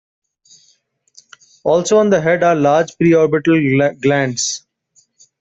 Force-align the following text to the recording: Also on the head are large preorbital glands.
Also 1.63 1.97
on 1.97 2.09
the 2.09 2.19
head 2.21 2.41
are 2.41 2.55
large 2.55 2.97
preorbital 2.97 4.01
glands. 4.01 4.65